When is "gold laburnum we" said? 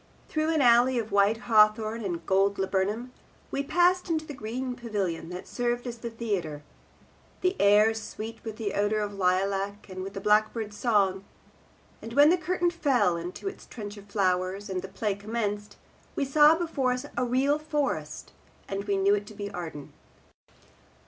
2.25-3.61